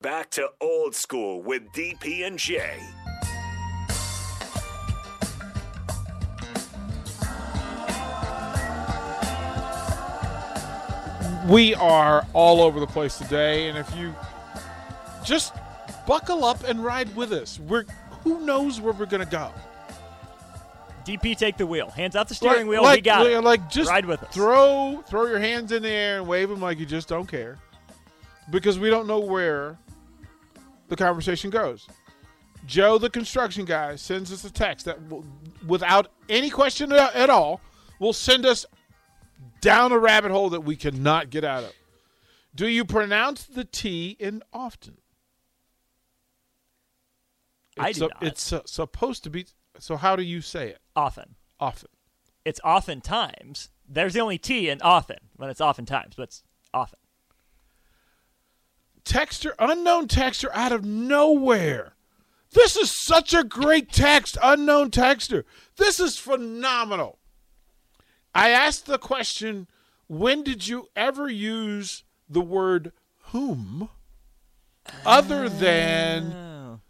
Back 0.00 0.30
to 0.30 0.48
old 0.60 0.94
school 0.94 1.42
with 1.42 1.72
DP 1.72 2.24
and 2.24 2.38
J. 2.38 2.78
we 11.48 11.74
are 11.74 12.24
all 12.32 12.62
over 12.62 12.78
the 12.78 12.86
place 12.86 13.18
today, 13.18 13.68
and 13.68 13.76
if 13.76 13.92
you 13.96 14.14
just 15.24 15.52
buckle 16.06 16.44
up 16.44 16.62
and 16.62 16.84
ride 16.84 17.12
with 17.16 17.32
us, 17.32 17.58
we're 17.58 17.84
who 18.22 18.46
knows 18.46 18.80
where 18.80 18.92
we're 18.92 19.06
gonna 19.06 19.26
go. 19.26 19.52
DP, 21.04 21.36
take 21.36 21.56
the 21.56 21.66
wheel. 21.66 21.90
Hands 21.90 22.14
off 22.14 22.28
the 22.28 22.36
steering 22.36 22.68
like, 22.68 22.70
wheel. 22.70 22.82
Like, 22.84 22.98
we 22.98 23.00
got 23.02 23.24
like, 23.24 23.32
it. 23.32 23.40
like, 23.40 23.68
just 23.68 23.90
Ride 23.90 24.06
with 24.06 24.22
us. 24.22 24.32
Throw 24.32 25.02
throw 25.08 25.26
your 25.26 25.40
hands 25.40 25.72
in 25.72 25.82
the 25.82 25.90
air 25.90 26.18
and 26.18 26.28
wave 26.28 26.48
them 26.48 26.60
like 26.60 26.78
you 26.78 26.86
just 26.86 27.08
don't 27.08 27.26
care, 27.26 27.58
because 28.52 28.78
we 28.78 28.90
don't 28.90 29.08
know 29.08 29.18
where 29.18 29.76
the 30.88 30.96
conversation 30.96 31.50
goes. 31.50 31.86
Joe, 32.66 32.98
the 32.98 33.08
construction 33.10 33.64
guy, 33.64 33.96
sends 33.96 34.32
us 34.32 34.44
a 34.44 34.52
text 34.52 34.86
that, 34.86 35.00
will, 35.08 35.24
without 35.66 36.08
any 36.28 36.50
question 36.50 36.92
at 36.92 37.30
all, 37.30 37.60
will 37.98 38.12
send 38.12 38.44
us 38.44 38.66
down 39.60 39.92
a 39.92 39.98
rabbit 39.98 40.30
hole 40.30 40.50
that 40.50 40.60
we 40.60 40.76
cannot 40.76 41.30
get 41.30 41.44
out 41.44 41.64
of. 41.64 41.72
Do 42.54 42.68
you 42.68 42.84
pronounce 42.84 43.44
the 43.44 43.64
T 43.64 44.16
in 44.18 44.42
often? 44.52 44.98
I 47.78 47.90
It's 47.90 47.98
do 47.98 48.04
su- 48.06 48.08
not. 48.14 48.22
It's 48.22 48.42
su- 48.42 48.62
supposed 48.66 49.24
to 49.24 49.30
be. 49.30 49.46
So 49.78 49.96
how 49.96 50.16
do 50.16 50.22
you 50.22 50.40
say 50.40 50.68
it? 50.70 50.78
often. 50.96 51.36
Often. 51.60 51.90
It's 52.44 52.60
oftentimes. 52.64 53.70
There's 53.88 54.14
the 54.14 54.20
only 54.20 54.38
T 54.38 54.68
in 54.68 54.82
often 54.82 55.18
when 55.36 55.48
it's 55.50 55.60
oftentimes, 55.60 56.14
but 56.16 56.24
it's 56.24 56.42
often. 56.74 56.98
Texter, 59.08 59.52
unknown 59.58 60.06
texter 60.06 60.48
out 60.52 60.70
of 60.72 60.84
nowhere. 60.84 61.94
This 62.52 62.76
is 62.76 62.90
such 62.90 63.34
a 63.34 63.44
great 63.44 63.90
text, 63.92 64.36
unknown 64.42 64.90
texter. 64.90 65.44
This 65.76 65.98
is 65.98 66.18
phenomenal. 66.18 67.18
I 68.34 68.50
asked 68.50 68.86
the 68.86 68.98
question 68.98 69.66
when 70.08 70.42
did 70.42 70.66
you 70.68 70.88
ever 70.96 71.28
use 71.28 72.04
the 72.28 72.40
word 72.40 72.92
whom 73.32 73.90
other 75.04 75.48
than 75.48 76.32
Oh. 76.32 76.80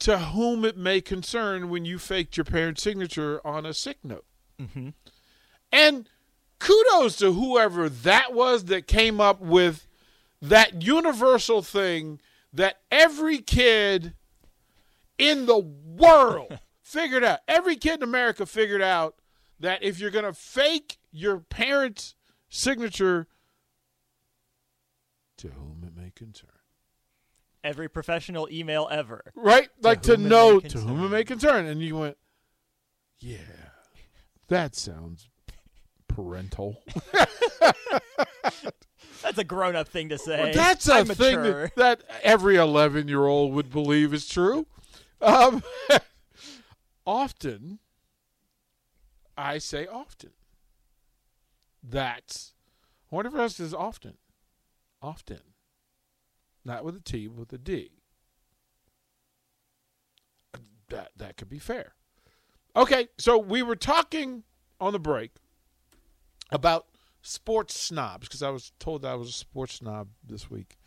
to 0.00 0.18
whom 0.18 0.64
it 0.64 0.76
may 0.76 1.00
concern 1.00 1.68
when 1.68 1.84
you 1.84 1.98
faked 1.98 2.36
your 2.36 2.44
parent's 2.44 2.82
signature 2.82 3.40
on 3.44 3.66
a 3.66 3.74
sick 3.74 3.98
note? 4.04 4.24
Mm-hmm. 4.60 4.90
And 5.72 6.08
kudos 6.60 7.16
to 7.16 7.32
whoever 7.32 7.88
that 7.88 8.32
was 8.32 8.66
that 8.66 8.86
came 8.86 9.20
up 9.20 9.40
with 9.40 9.87
that 10.40 10.82
universal 10.82 11.62
thing 11.62 12.20
that 12.52 12.80
every 12.90 13.38
kid 13.38 14.14
in 15.18 15.46
the 15.46 15.58
world 15.58 16.58
figured 16.82 17.24
out. 17.24 17.40
Every 17.48 17.76
kid 17.76 17.96
in 17.96 18.02
America 18.02 18.46
figured 18.46 18.82
out 18.82 19.16
that 19.60 19.82
if 19.82 19.98
you're 19.98 20.10
going 20.10 20.24
to 20.24 20.32
fake 20.32 20.98
your 21.10 21.38
parent's 21.38 22.14
signature, 22.48 23.26
to 25.38 25.48
whom 25.48 25.84
it 25.86 25.96
may 26.00 26.10
concern. 26.14 26.50
Every 27.64 27.88
professional 27.88 28.48
email 28.50 28.88
ever. 28.90 29.32
Right? 29.34 29.68
Like 29.82 30.02
to, 30.02 30.14
it 30.14 30.20
know 30.20 30.60
to 30.60 30.78
whom 30.78 31.04
it 31.04 31.08
may 31.08 31.24
concern. 31.24 31.66
And 31.66 31.80
you 31.80 31.96
went, 31.96 32.16
yeah, 33.18 33.38
that 34.48 34.76
sounds 34.76 35.28
parental. 36.08 36.82
That's 39.38 39.44
a 39.44 39.54
grown-up 39.54 39.86
thing 39.86 40.08
to 40.08 40.18
say. 40.18 40.42
Well, 40.42 40.52
that's 40.52 40.88
a 40.88 40.94
I'm 40.94 41.06
thing 41.06 41.40
that, 41.42 41.72
that 41.76 42.02
every 42.24 42.56
11 42.56 43.06
year 43.06 43.24
old 43.24 43.52
would 43.52 43.70
believe 43.70 44.12
is 44.12 44.26
true. 44.26 44.66
Um, 45.20 45.62
often, 47.06 47.78
I 49.36 49.58
say 49.58 49.86
often. 49.86 50.30
That's, 51.88 52.52
I 53.12 53.14
wonder 53.14 53.28
if 53.28 53.36
it 53.36 53.38
else 53.40 53.60
is 53.60 53.72
often. 53.72 54.14
Often. 55.00 55.40
Not 56.64 56.84
with 56.84 56.96
a 56.96 57.00
T, 57.00 57.28
but 57.28 57.38
with 57.38 57.52
a 57.52 57.58
D. 57.58 57.92
That, 60.88 61.12
that 61.16 61.36
could 61.36 61.48
be 61.48 61.60
fair. 61.60 61.92
Okay, 62.74 63.06
so 63.18 63.38
we 63.38 63.62
were 63.62 63.76
talking 63.76 64.42
on 64.80 64.92
the 64.92 64.98
break 64.98 65.30
about 66.50 66.86
sports 67.22 67.78
snobs 67.78 68.26
because 68.26 68.42
I 68.42 68.50
was 68.50 68.72
told 68.78 69.02
that 69.02 69.12
I 69.12 69.14
was 69.14 69.28
a 69.28 69.32
sports 69.32 69.74
snob 69.74 70.08
this 70.26 70.50
week. 70.50 70.78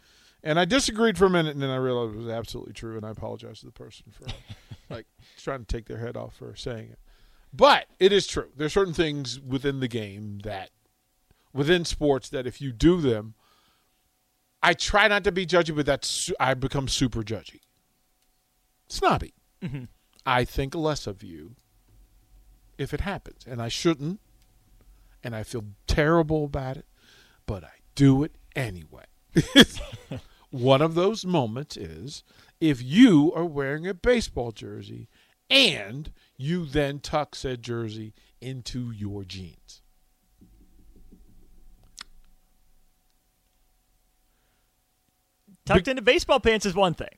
And 0.43 0.59
I 0.59 0.65
disagreed 0.65 1.17
for 1.17 1.25
a 1.25 1.29
minute, 1.29 1.53
and 1.53 1.61
then 1.61 1.69
I 1.69 1.75
realized 1.75 2.15
it 2.15 2.17
was 2.17 2.27
absolutely 2.27 2.73
true, 2.73 2.97
and 2.97 3.05
I 3.05 3.11
apologize 3.11 3.59
to 3.59 3.67
the 3.67 3.71
person 3.71 4.05
for 4.11 4.25
like 4.89 5.05
trying 5.37 5.59
to 5.59 5.65
take 5.65 5.85
their 5.85 5.99
head 5.99 6.17
off 6.17 6.35
for 6.35 6.55
saying 6.55 6.89
it. 6.91 6.99
But 7.53 7.85
it 7.99 8.11
is 8.11 8.25
true. 8.25 8.49
There 8.55 8.65
are 8.65 8.69
certain 8.69 8.93
things 8.93 9.39
within 9.39 9.81
the 9.81 9.87
game 9.87 10.39
that, 10.43 10.71
within 11.53 11.85
sports, 11.85 12.29
that 12.29 12.47
if 12.47 12.59
you 12.59 12.71
do 12.71 13.01
them, 13.01 13.35
I 14.63 14.73
try 14.73 15.07
not 15.07 15.23
to 15.25 15.31
be 15.31 15.45
judgy, 15.45 15.75
but 15.75 15.85
that's 15.85 16.31
I 16.39 16.53
become 16.53 16.87
super 16.87 17.21
judgy, 17.21 17.59
snobby. 18.87 19.33
Mm-hmm. 19.61 19.85
I 20.25 20.45
think 20.45 20.73
less 20.75 21.07
of 21.07 21.23
you 21.23 21.55
if 22.77 22.93
it 22.93 23.01
happens, 23.01 23.45
and 23.47 23.61
I 23.61 23.67
shouldn't, 23.67 24.19
and 25.23 25.35
I 25.35 25.43
feel 25.43 25.65
terrible 25.87 26.45
about 26.45 26.77
it, 26.77 26.85
but 27.45 27.63
I 27.63 27.71
do 27.95 28.23
it 28.23 28.35
anyway. 28.55 29.05
One 30.49 30.81
of 30.81 30.95
those 30.95 31.25
moments 31.25 31.77
is 31.77 32.23
if 32.59 32.81
you 32.81 33.31
are 33.35 33.45
wearing 33.45 33.87
a 33.87 33.93
baseball 33.93 34.51
jersey 34.51 35.07
and 35.49 36.11
you 36.37 36.65
then 36.65 36.99
tuck 36.99 37.35
said 37.35 37.61
jersey 37.61 38.13
into 38.41 38.91
your 38.91 39.23
jeans. 39.23 39.81
Tucked 45.65 45.87
into 45.87 46.01
baseball 46.01 46.39
pants 46.39 46.65
is 46.65 46.75
one 46.75 46.93
thing. 46.93 47.17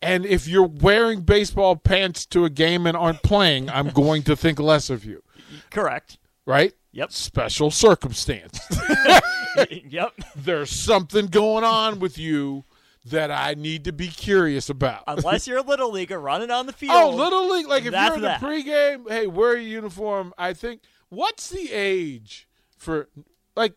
And 0.00 0.26
if 0.26 0.48
you're 0.48 0.66
wearing 0.66 1.20
baseball 1.20 1.76
pants 1.76 2.26
to 2.26 2.44
a 2.44 2.50
game 2.50 2.86
and 2.86 2.96
aren't 2.96 3.22
playing, 3.22 3.70
I'm 3.70 3.90
going 3.90 4.24
to 4.24 4.34
think 4.34 4.58
less 4.58 4.90
of 4.90 5.04
you, 5.04 5.22
Correct. 5.70 6.18
right? 6.44 6.72
Yep. 6.92 7.12
Special 7.12 7.70
circumstance. 7.70 8.60
yep. 9.70 10.12
There's 10.36 10.70
something 10.70 11.26
going 11.26 11.64
on 11.64 11.98
with 11.98 12.18
you 12.18 12.64
that 13.06 13.30
I 13.30 13.54
need 13.54 13.84
to 13.84 13.92
be 13.92 14.08
curious 14.08 14.68
about. 14.68 15.04
Unless 15.06 15.46
you're 15.46 15.58
a 15.58 15.62
little 15.62 15.90
leaguer 15.90 16.18
running 16.18 16.50
on 16.50 16.66
the 16.66 16.72
oh, 16.74 16.76
field. 16.76 16.92
Oh, 16.94 17.10
little 17.10 17.50
league. 17.50 17.66
Like 17.66 17.84
if 17.84 17.92
you're 17.92 18.14
in 18.14 18.20
the 18.20 18.28
that. 18.28 18.40
pregame, 18.40 19.08
hey, 19.08 19.26
wear 19.26 19.56
your 19.56 19.68
uniform. 19.68 20.32
I 20.38 20.52
think. 20.52 20.82
What's 21.08 21.50
the 21.50 21.70
age 21.72 22.48
for 22.78 23.08
like 23.56 23.74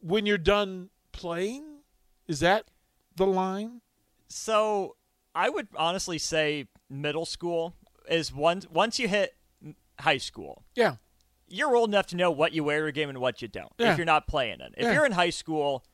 when 0.00 0.26
you're 0.26 0.38
done 0.38 0.90
playing? 1.12 1.64
Is 2.26 2.40
that 2.40 2.70
the 3.16 3.26
line? 3.26 3.80
So 4.28 4.96
I 5.34 5.48
would 5.48 5.68
honestly 5.76 6.18
say 6.18 6.66
middle 6.88 7.26
school 7.26 7.74
is 8.08 8.32
once 8.32 8.68
once 8.68 8.98
you 8.98 9.06
hit 9.08 9.36
high 10.00 10.18
school, 10.18 10.64
Yeah. 10.74 10.96
You're 11.50 11.74
old 11.76 11.90
enough 11.90 12.06
to 12.08 12.16
know 12.16 12.30
what 12.30 12.52
you 12.52 12.64
wear 12.64 12.80
to 12.82 12.86
a 12.86 12.92
game 12.92 13.08
and 13.10 13.18
what 13.18 13.42
you 13.42 13.48
don't. 13.48 13.72
Yeah. 13.78 13.92
If 13.92 13.98
you're 13.98 14.06
not 14.06 14.26
playing 14.26 14.60
it, 14.60 14.74
if 14.76 14.84
Yeah. 14.84 14.92
you're 14.94 15.06
in 15.06 15.12
high 15.12 15.30
school, 15.30 15.84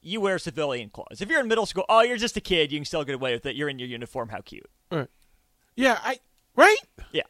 you 0.00 0.20
wear 0.20 0.38
civilian 0.38 0.90
clothes. 0.90 1.20
If 1.20 1.28
you're 1.30 1.40
in 1.40 1.48
middle 1.48 1.66
school, 1.66 1.84
oh, 1.88 2.02
you're 2.02 2.16
just 2.16 2.36
a 2.36 2.40
kid. 2.40 2.70
You 2.70 2.78
can 2.78 2.84
still 2.84 3.02
get 3.04 3.14
away 3.14 3.32
with 3.34 3.44
it. 3.46 3.56
You're 3.56 3.68
in 3.68 3.78
your 3.78 3.88
uniform. 3.88 4.28
How 4.28 4.40
cute. 4.40 4.68
Right. 4.92 5.08
Yeah. 5.74 5.98
I 6.02 6.20
right. 6.54 6.76
Yeah. 7.12 7.22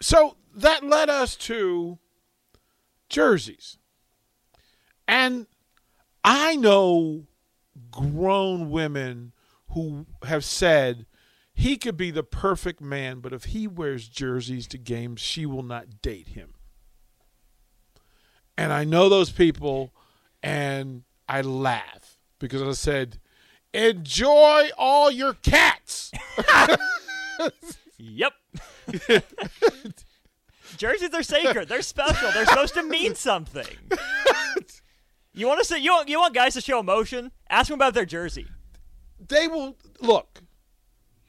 So 0.00 0.36
that 0.54 0.84
led 0.84 1.10
us 1.10 1.34
to 1.36 1.98
jerseys, 3.08 3.78
and 5.06 5.46
I 6.24 6.56
know 6.56 7.26
grown 7.90 8.70
women 8.70 9.32
who 9.70 10.06
have 10.24 10.44
said 10.44 11.06
he 11.54 11.76
could 11.76 11.96
be 11.96 12.10
the 12.10 12.22
perfect 12.22 12.80
man, 12.80 13.20
but 13.20 13.32
if 13.32 13.44
he 13.44 13.66
wears 13.66 14.08
jerseys 14.08 14.66
to 14.68 14.78
games, 14.78 15.20
she 15.20 15.46
will 15.46 15.62
not 15.62 16.00
date 16.02 16.28
him. 16.28 16.54
And 18.58 18.72
I 18.72 18.84
know 18.84 19.08
those 19.08 19.30
people, 19.30 19.92
and 20.42 21.04
I 21.28 21.40
laugh 21.42 22.18
because 22.40 22.60
I 22.60 22.72
said, 22.72 23.18
enjoy 23.72 24.68
all 24.76 25.10
your 25.10 25.32
cats. 25.34 26.12
Yep. 28.00 28.32
Jerseys 30.76 31.12
are 31.14 31.22
sacred. 31.24 31.68
They're 31.68 31.82
special. 31.82 32.30
They're 32.30 32.46
supposed 32.46 32.74
to 32.74 32.82
mean 32.84 33.16
something. 33.16 33.66
You 35.34 35.46
want 35.48 35.58
to 35.60 35.64
say 35.64 35.78
you 35.80 35.90
want 35.92 36.08
you 36.08 36.18
want 36.20 36.32
guys 36.34 36.54
to 36.54 36.60
show 36.60 36.78
emotion? 36.78 37.32
Ask 37.50 37.68
them 37.68 37.74
about 37.74 37.94
their 37.94 38.04
jersey. 38.04 38.46
they 39.18 39.48
will 39.48 39.76
look. 40.00 40.42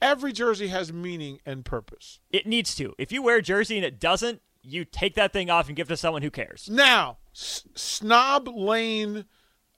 Every 0.02 0.32
jersey 0.32 0.68
has 0.68 0.94
meaning 0.94 1.40
and 1.46 1.66
purpose. 1.66 2.20
It 2.30 2.46
needs 2.46 2.76
to. 2.76 2.94
If 3.00 3.12
you 3.12 3.22
wear 3.24 3.38
a 3.38 3.42
jersey 3.42 3.76
and 3.78 3.86
it 3.86 4.00
doesn't, 4.00 4.42
you 4.72 4.86
take 4.86 5.16
that 5.16 5.34
thing 5.34 5.50
off 5.50 5.68
and 5.68 5.76
give 5.76 5.88
it 5.88 5.94
to 5.94 5.98
someone 5.98 6.22
who 6.22 6.32
cares. 6.32 6.70
Now, 6.70 7.18
S- 7.34 7.66
Snob 7.76 8.48
Lane 8.48 9.26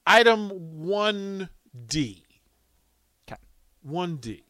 item 0.06 0.50
1D. 0.50 2.24
Okay. 3.28 3.42
1D. 3.88 4.44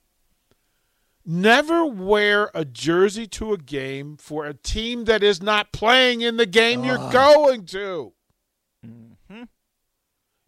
Never 1.23 1.85
wear 1.85 2.49
a 2.55 2.65
jersey 2.65 3.27
to 3.27 3.53
a 3.53 3.57
game 3.57 4.17
for 4.17 4.45
a 4.45 4.55
team 4.55 5.05
that 5.05 5.21
is 5.21 5.41
not 5.41 5.71
playing 5.71 6.21
in 6.21 6.37
the 6.37 6.47
game 6.47 6.83
you're 6.83 7.11
going 7.11 7.65
to. 7.67 8.13
Mm-hmm. 8.85 9.43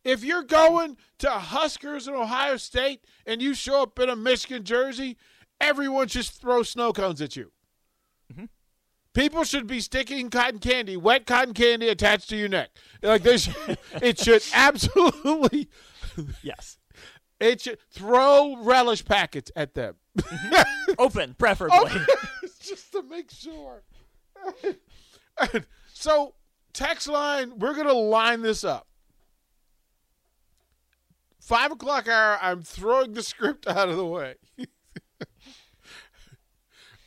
If 0.03 0.23
you're 0.23 0.43
going 0.43 0.97
to 1.19 1.29
Huskers 1.29 2.07
in 2.07 2.15
Ohio 2.15 2.57
State 2.57 3.05
and 3.25 3.41
you 3.41 3.53
show 3.53 3.83
up 3.83 3.99
in 3.99 4.09
a 4.09 4.15
Michigan 4.15 4.63
jersey, 4.63 5.15
everyone 5.61 6.07
should 6.07 6.25
throw 6.25 6.63
snow 6.63 6.91
cones 6.91 7.21
at 7.21 7.35
you. 7.35 7.51
People 9.13 9.43
should 9.43 9.67
be 9.67 9.79
sticking 9.79 10.29
cotton 10.29 10.59
candy, 10.59 10.97
wet 10.97 11.25
cotton 11.27 11.53
candy 11.53 11.87
attached 11.87 12.29
to 12.29 12.35
your 12.35 12.49
neck. 12.49 12.71
Like 13.01 13.21
this, 13.23 13.47
it 14.01 14.19
should 14.19 14.43
absolutely. 14.53 15.69
Yes. 16.41 16.77
It 17.39 17.61
should 17.61 17.79
throw 17.91 18.55
relish 18.57 19.03
packets 19.03 19.51
at 19.55 19.73
them. 19.73 19.95
Mm-hmm. 20.17 20.93
Open, 20.97 21.33
preferably. 21.37 21.91
just 22.61 22.91
to 22.93 23.03
make 23.03 23.29
sure. 23.31 23.83
so, 25.93 26.35
text 26.71 27.07
line, 27.07 27.59
we're 27.59 27.73
going 27.73 27.87
to 27.87 27.93
line 27.93 28.41
this 28.41 28.63
up. 28.63 28.87
Five 31.39 31.73
o'clock 31.73 32.07
hour, 32.07 32.39
I'm 32.41 32.61
throwing 32.61 33.13
the 33.13 33.23
script 33.23 33.67
out 33.67 33.89
of 33.89 33.97
the 33.97 34.05
way. 34.05 34.35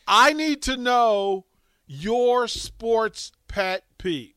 I 0.07 0.35
need 0.35 0.63
to 0.63 0.77
know 0.77 1.47
your 1.87 2.49
sports 2.49 3.33
pet 3.49 3.85
peeve. 3.99 4.33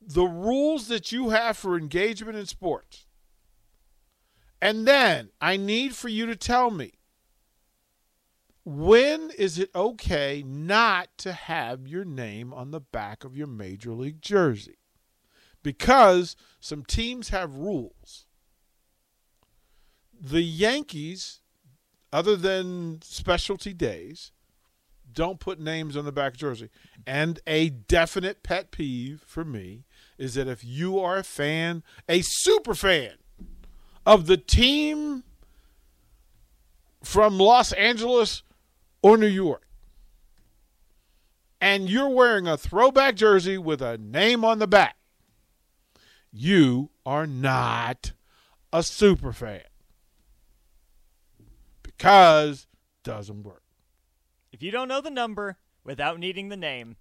The 0.00 0.24
rules 0.24 0.88
that 0.88 1.12
you 1.12 1.30
have 1.30 1.56
for 1.56 1.78
engagement 1.78 2.36
in 2.36 2.46
sports. 2.46 3.06
And 4.60 4.86
then 4.86 5.30
I 5.40 5.56
need 5.56 5.94
for 5.94 6.08
you 6.08 6.26
to 6.26 6.36
tell 6.36 6.70
me 6.70 6.92
when 8.64 9.30
is 9.36 9.58
it 9.58 9.70
okay 9.74 10.42
not 10.46 11.08
to 11.18 11.32
have 11.32 11.86
your 11.86 12.04
name 12.04 12.52
on 12.54 12.70
the 12.70 12.80
back 12.80 13.22
of 13.24 13.36
your 13.36 13.46
major 13.46 13.92
league 13.92 14.22
jersey? 14.22 14.78
Because 15.62 16.34
some 16.60 16.82
teams 16.84 17.28
have 17.28 17.56
rules. 17.56 18.26
The 20.18 20.42
Yankees, 20.42 21.40
other 22.12 22.36
than 22.36 23.00
specialty 23.02 23.74
days, 23.74 24.32
don't 25.14 25.40
put 25.40 25.58
names 25.60 25.96
on 25.96 26.04
the 26.04 26.12
back 26.12 26.36
jersey. 26.36 26.70
And 27.06 27.40
a 27.46 27.70
definite 27.70 28.42
pet 28.42 28.70
peeve 28.70 29.22
for 29.26 29.44
me 29.44 29.84
is 30.18 30.34
that 30.34 30.48
if 30.48 30.64
you 30.64 30.98
are 30.98 31.18
a 31.18 31.24
fan, 31.24 31.82
a 32.08 32.22
super 32.22 32.74
fan 32.74 33.12
of 34.04 34.26
the 34.26 34.36
team 34.36 35.24
from 37.02 37.38
Los 37.38 37.72
Angeles 37.72 38.42
or 39.02 39.16
New 39.16 39.26
York, 39.26 39.62
and 41.60 41.88
you're 41.88 42.08
wearing 42.08 42.46
a 42.46 42.58
throwback 42.58 43.16
jersey 43.16 43.56
with 43.56 43.80
a 43.80 43.96
name 43.96 44.44
on 44.44 44.58
the 44.58 44.66
back, 44.66 44.96
you 46.30 46.90
are 47.06 47.26
not 47.26 48.12
a 48.72 48.82
super 48.82 49.32
fan 49.32 49.62
because 51.82 52.66
doesn't 53.02 53.42
work. 53.44 53.63
If 54.54 54.62
you 54.62 54.70
don't 54.70 54.86
know 54.86 55.00
the 55.00 55.10
number 55.10 55.56
without 55.82 56.20
needing 56.20 56.48
the 56.48 56.56
name, 56.56 56.96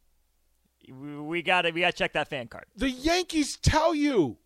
we, 0.89 1.19
we 1.19 1.41
gotta 1.43 1.69
we 1.69 1.81
gotta 1.81 1.93
check 1.93 2.13
that 2.13 2.27
fan 2.27 2.47
card. 2.47 2.65
The 2.75 2.89
Yankees 2.89 3.57
tell 3.57 3.93
you. 3.93 4.37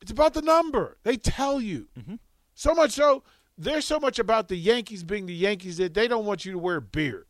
It's 0.00 0.10
about 0.10 0.32
the 0.32 0.42
number. 0.42 0.96
They 1.02 1.16
tell 1.16 1.60
you. 1.60 1.88
So 2.54 2.72
much 2.72 2.92
so, 2.92 3.24
they're 3.58 3.82
so 3.82 4.00
much 4.00 4.18
about 4.18 4.48
the 4.48 4.56
Yankees 4.56 5.02
being 5.04 5.26
the 5.26 5.34
Yankees 5.34 5.76
that 5.76 5.92
they 5.92 6.08
don't 6.08 6.24
want 6.24 6.44
you 6.44 6.52
to 6.52 6.58
wear 6.58 6.76
a 6.76 6.82
beard 6.82 7.26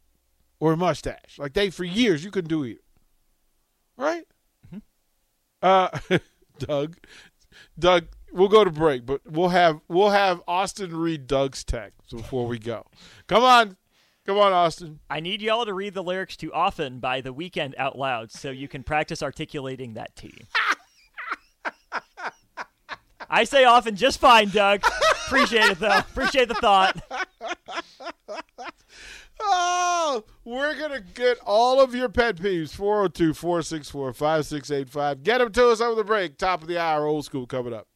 or 0.60 0.75
a 0.75 0.76
mustache. 0.76 1.38
Like 1.38 1.54
they, 1.54 1.70
for 1.70 1.84
years, 1.84 2.25
you 2.25 2.30
couldn't 2.30 2.48
do 2.48 2.64
either. 2.64 2.80
Right? 3.96 4.25
Uh, 5.60 5.98
Doug, 6.58 6.98
Doug, 7.76 8.06
we'll 8.32 8.48
go 8.48 8.62
to 8.62 8.70
break, 8.70 9.04
but 9.04 9.22
we'll 9.28 9.48
have 9.48 9.80
we'll 9.88 10.10
have 10.10 10.40
Austin 10.46 10.94
read 10.94 11.26
Doug's 11.26 11.64
text 11.64 12.10
before 12.10 12.46
we 12.46 12.60
go. 12.60 12.84
Come 13.26 13.42
on, 13.42 13.76
come 14.28 14.38
on, 14.38 14.52
Austin. 14.52 15.00
I 15.08 15.20
need 15.20 15.40
y'all 15.40 15.64
to 15.64 15.72
read 15.72 15.94
the 15.94 16.02
lyrics 16.02 16.36
to 16.36 16.52
"Often" 16.52 17.00
by 17.00 17.22
The 17.22 17.32
Weeknd 17.32 17.72
out 17.78 17.96
loud, 17.96 18.30
so 18.30 18.50
you 18.50 18.69
can 18.69 18.82
practice 18.82 19.22
articulating 19.22 19.94
that 19.94 20.14
T. 20.16 20.30
I 23.30 23.44
say 23.44 23.64
often 23.64 23.96
just 23.96 24.20
fine, 24.20 24.50
Doug. 24.50 24.82
Appreciate 25.26 25.70
it 25.70 25.78
though. 25.78 25.96
Appreciate 25.96 26.48
the 26.48 26.54
thought. 26.54 27.00
Oh, 29.40 30.25
we're 30.44 30.76
going 30.76 30.90
to 30.90 31.00
get 31.14 31.38
all 31.46 31.80
of 31.80 31.94
your 31.94 32.08
pet 32.08 32.36
peeves 32.36 32.75
402 32.75 33.34
464 33.34 34.12
5685. 34.12 35.22
Get 35.22 35.38
them 35.38 35.52
to 35.52 35.69
us 35.69 35.80
over 35.80 35.94
the 35.94 36.02
break. 36.02 36.36
Top 36.36 36.60
of 36.60 36.69
the 36.69 36.78
hour, 36.78 37.06
old 37.06 37.25
school 37.25 37.46
coming 37.46 37.72
up. 37.72 37.86